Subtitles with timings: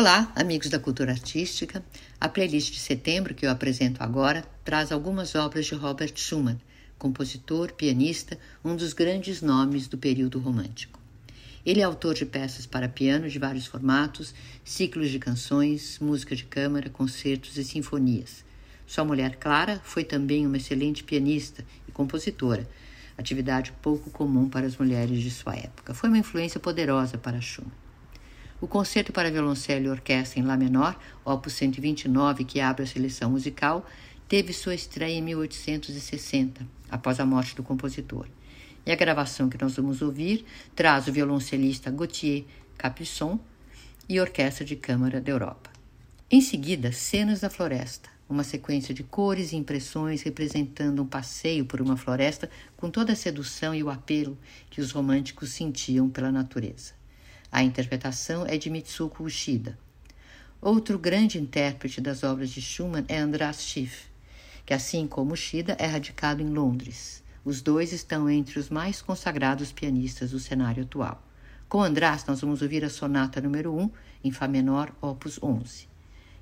[0.00, 1.84] Olá, amigos da cultura artística.
[2.20, 6.60] A playlist de setembro que eu apresento agora traz algumas obras de Robert Schumann,
[6.96, 11.00] compositor, pianista, um dos grandes nomes do período romântico.
[11.66, 14.32] Ele é autor de peças para piano de vários formatos,
[14.64, 18.44] ciclos de canções, música de câmara, concertos e sinfonias.
[18.86, 22.70] Sua mulher Clara foi também uma excelente pianista e compositora,
[23.16, 25.92] atividade pouco comum para as mulheres de sua época.
[25.92, 27.87] Foi uma influência poderosa para Schumann.
[28.60, 33.30] O concerto para violoncelo e orquestra em Lá menor, opus 129, que abre a seleção
[33.30, 33.86] musical,
[34.28, 38.26] teve sua estreia em 1860, após a morte do compositor.
[38.84, 42.44] E a gravação que nós vamos ouvir traz o violoncelista Gauthier
[42.76, 43.38] Capuçon
[44.08, 45.70] e Orquestra de Câmara da Europa.
[46.28, 51.80] Em seguida, Cenas da Floresta, uma sequência de cores e impressões representando um passeio por
[51.80, 54.36] uma floresta com toda a sedução e o apelo
[54.68, 56.98] que os românticos sentiam pela natureza.
[57.50, 59.78] A interpretação é de Mitsuko Ushida.
[60.60, 64.06] Outro grande intérprete das obras de Schumann é András Schiff,
[64.66, 67.22] que, assim como Ushida, é radicado em Londres.
[67.44, 71.22] Os dois estão entre os mais consagrados pianistas do cenário atual.
[71.68, 73.90] Com András, nós vamos ouvir a sonata número 1,
[74.24, 75.88] em Fá menor, opus 11.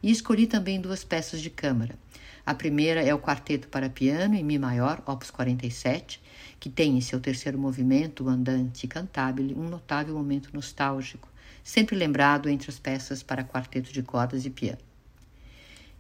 [0.07, 1.99] E escolhi também duas peças de câmara.
[2.47, 6.23] A primeira é o Quarteto para Piano em Mi maior, opus 47,
[6.61, 11.29] que tem em seu terceiro movimento, o Andante Cantabile, um notável momento nostálgico,
[11.65, 14.79] sempre lembrado entre as peças para quarteto de cordas e piano.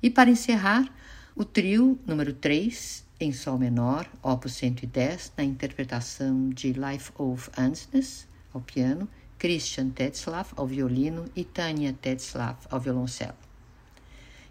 [0.00, 0.88] E para encerrar,
[1.34, 8.28] o trio número 3, em Sol menor, opus 110, na interpretação de Life of Ansness,
[8.54, 13.45] ao piano, Christian Tetzlaff ao violino e Tania Tetzlaff ao violoncelo.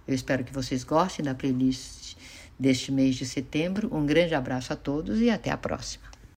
[0.07, 2.15] Eu espero que vocês gostem da playlist
[2.59, 3.93] deste mês de setembro.
[3.93, 6.14] Um grande abraço a todos e até a próxima.